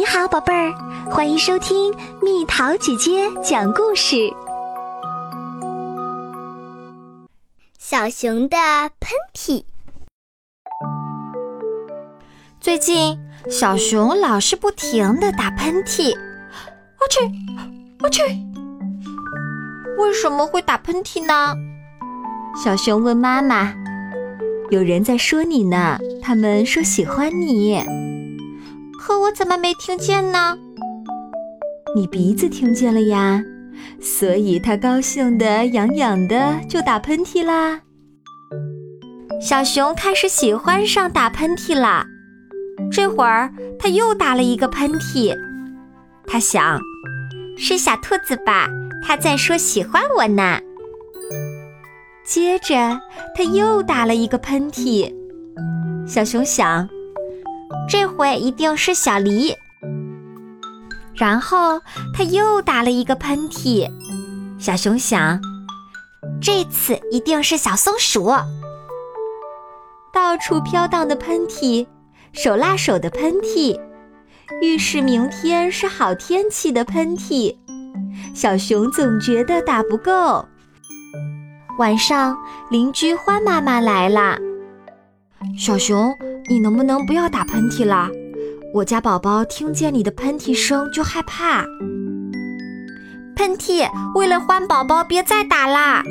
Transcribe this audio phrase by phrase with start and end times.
[0.00, 0.72] 你好，宝贝儿，
[1.10, 4.16] 欢迎收听蜜桃姐姐讲故事。
[7.78, 8.56] 小熊的
[8.98, 9.62] 喷嚏。
[12.62, 13.18] 最近，
[13.50, 16.16] 小熊老是不停的打喷嚏，
[16.98, 17.20] 我去，
[18.02, 18.22] 我去，
[19.98, 21.54] 为什么会打喷嚏呢？
[22.64, 23.74] 小熊问妈妈
[24.72, 27.84] ：“有人在说你呢，他们说喜欢你。”
[29.00, 30.58] 可我怎么没听见呢？
[31.96, 33.42] 你鼻子听见了呀，
[33.98, 37.80] 所以他高兴的痒痒的就打喷嚏啦。
[39.40, 42.04] 小熊开始喜欢上打喷嚏了。
[42.92, 45.34] 这会儿他又打了一个喷嚏，
[46.26, 46.78] 他想，
[47.56, 48.68] 是小兔子吧？
[49.02, 50.60] 他在说喜欢我呢。
[52.22, 53.00] 接着
[53.34, 55.10] 他又打了一个喷嚏，
[56.06, 56.86] 小熊想。
[57.88, 59.54] 这回一定是小狸。
[61.14, 61.80] 然后
[62.14, 63.90] 他又打了一个喷嚏，
[64.58, 65.40] 小熊想，
[66.40, 68.32] 这次一定是小松鼠。
[70.12, 71.86] 到处飘荡的喷嚏，
[72.32, 73.78] 手拉手的喷嚏，
[74.62, 77.56] 预示明天是好天气的喷嚏。
[78.34, 80.46] 小熊总觉得打不够。
[81.78, 82.36] 晚上，
[82.70, 84.38] 邻居欢妈妈来了，
[85.58, 86.16] 小熊。
[86.50, 88.10] 你能不能不要打喷嚏了？
[88.74, 91.64] 我家宝宝听见你的喷嚏声就害怕。
[93.36, 96.02] 喷嚏，为了欢宝宝，别再打啦！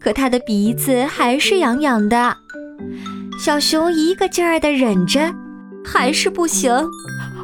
[0.00, 2.38] 可他的鼻子还是痒痒的。
[3.38, 5.30] 小熊一个劲儿的忍着，
[5.84, 6.72] 还是不行。
[6.72, 6.80] 啊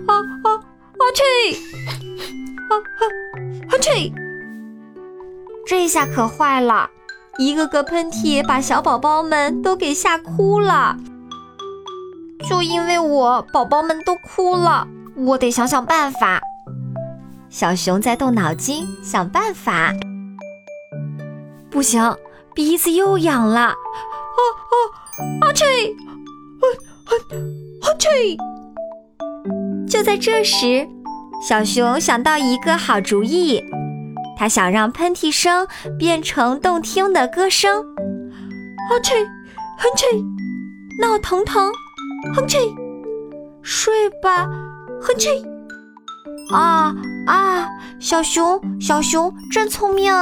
[0.07, 1.05] 啊啊！
[1.15, 1.55] 去！
[2.71, 3.03] 啊啊
[3.69, 3.73] 啊！
[3.79, 4.11] 去！
[5.67, 6.89] 这下可坏了，
[7.39, 10.97] 一个个喷嚏把小宝宝们都给吓哭了。
[12.53, 14.87] 就因为我宝宝们都哭了，
[15.17, 16.39] 我得想想办法。
[17.49, 19.91] 小熊在动脑筋想办法。
[21.71, 22.15] 不行，
[22.55, 23.61] 鼻子又痒了。
[23.61, 23.73] 啊
[24.69, 24.75] 啊
[25.41, 25.49] 啊！
[25.55, 25.95] 嚏！
[26.61, 26.65] 啊
[27.07, 27.13] 啊
[27.81, 27.87] 啊！
[27.99, 28.37] 嚏！
[29.89, 30.87] 就在这时，
[31.43, 33.65] 小熊想到一个好主意，
[34.37, 35.67] 他想让喷嚏声
[35.99, 37.81] 变成动听的歌声。
[37.81, 39.15] 啊去！
[39.79, 40.23] 哼嚏！
[41.01, 41.73] 闹腾腾。
[42.35, 42.75] 哼哧，
[43.63, 44.47] 睡吧，
[45.01, 45.29] 哼哧。
[46.53, 46.95] 啊
[47.27, 47.69] 啊！
[47.99, 50.13] 小熊，小熊真聪明。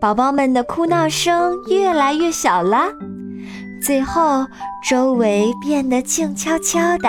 [0.00, 2.92] 宝宝们的哭闹声越来越小了，
[3.82, 4.46] 最后
[4.88, 7.08] 周围变得静悄悄的。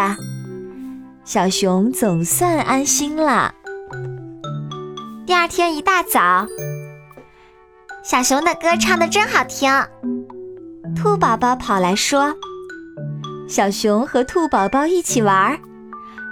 [1.24, 3.54] 小熊总算安心了。
[5.26, 6.46] 第二天一大早，
[8.04, 9.72] 小熊的歌唱的真好听。
[10.96, 12.34] 兔宝宝跑来说。
[13.52, 15.60] 小熊和兔宝宝一起玩，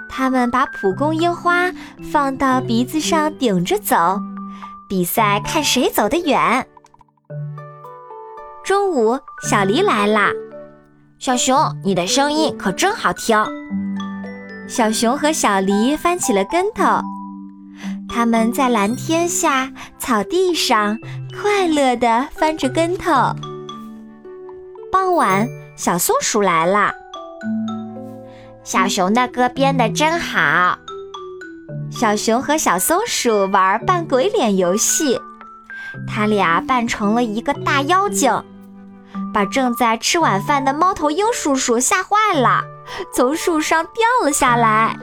[0.08, 1.70] 他们把蒲公英花
[2.14, 4.18] 放到鼻子上顶着走，
[4.88, 6.66] 比赛看谁走得远。
[8.64, 10.32] 中午，小狸来啦，
[11.20, 13.38] 小熊，你的声音可真好听。
[14.70, 16.86] 小熊和小狸翻起了跟头，
[18.08, 20.98] 他们在蓝天下草地上
[21.38, 23.12] 快乐地翻着跟头。
[24.90, 26.94] 傍晚，小松鼠来了。
[28.64, 30.78] 小熊的歌编得真好。
[31.92, 35.20] 小熊和小松鼠玩扮鬼脸游戏，
[36.08, 38.32] 他俩扮成了一个大妖精，
[39.34, 42.64] 把正在吃晚饭的猫头鹰叔叔吓坏了，
[43.14, 44.98] 从树上掉了下来。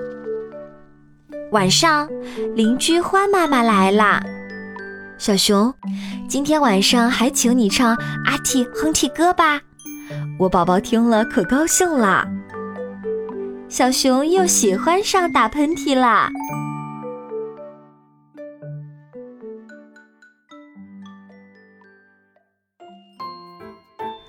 [1.52, 2.08] 晚上，
[2.54, 4.22] 邻居欢妈妈来了。
[5.18, 5.72] 小熊，
[6.28, 9.60] 今天晚上还请你唱阿嚏哼嚏歌吧，
[10.38, 12.28] 我宝宝听了可高兴了。
[13.70, 16.30] 小熊又喜欢上打喷嚏啦！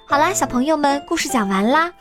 [0.07, 1.91] 好啦，小朋友们，故事讲完啦。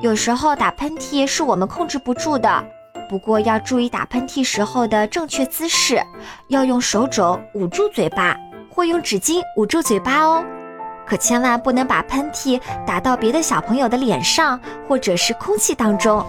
[0.00, 2.64] 有时候打喷嚏是我们控制不住的，
[3.06, 6.00] 不过要注意打喷嚏时候的正确姿势，
[6.48, 8.34] 要用手肘捂住嘴巴，
[8.70, 10.42] 或用纸巾捂住嘴巴哦。
[11.06, 16.24] 可千万不能把喷嚏打到别的小朋友的脸上，或者是空气当中。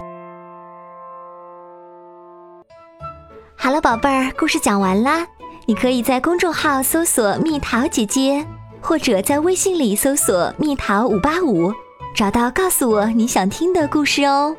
[3.56, 5.26] 好了，宝贝儿，故事讲完啦。
[5.66, 8.46] 你可以在公众号搜索“蜜桃姐姐”，
[8.80, 11.72] 或者在微信里搜索“蜜桃五八五”，
[12.16, 14.56] 找到告诉我你想听的故事哦。